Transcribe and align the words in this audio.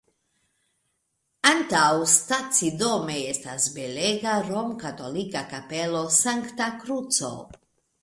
Antaŭstacidome 1.49 3.19
estas 3.35 3.69
belega 3.77 4.35
romkatolika 4.51 5.47
Kapelo 5.55 6.05
Sankta 6.21 6.75
Kruco. 6.85 7.33